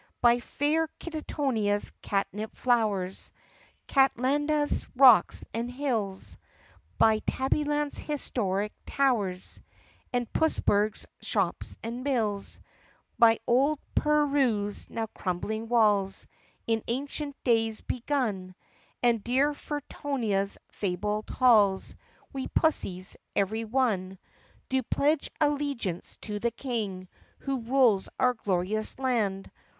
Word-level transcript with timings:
iv 0.15 0.21
By 0.21 0.39
fair 0.39 0.87
Kittonia's 0.99 1.91
catnip 2.01 2.55
flowers, 2.57 3.31
Catlanta's 3.87 4.83
rocks 4.95 5.45
and 5.53 5.69
hills, 5.69 6.37
By 6.97 7.19
Tabbyland's 7.19 7.99
historic 7.99 8.73
towers 8.87 9.61
And 10.11 10.33
Pussburgh's 10.33 11.05
shops 11.21 11.77
and 11.83 12.03
mills, 12.03 12.59
By 13.19 13.37
old 13.45 13.77
Purru's 13.93 14.89
now 14.89 15.05
crumbling 15.13 15.67
walls, 15.69 16.25
In 16.65 16.81
ancient 16.87 17.35
days 17.43 17.81
begun, 17.81 18.55
And 19.03 19.23
dear 19.23 19.53
Furronia's 19.53 20.57
fabled 20.71 21.29
halls, 21.29 21.93
We 22.33 22.47
pussies, 22.47 23.17
every 23.35 23.65
one, 23.65 24.17
Do 24.67 24.81
pledge 24.81 25.29
allegiance 25.39 26.17
to 26.21 26.39
the 26.39 26.49
King 26.49 27.07
Who 27.41 27.59
rules 27.59 28.09
our 28.19 28.33
glorious 28.33 28.97
land 28.97 29.51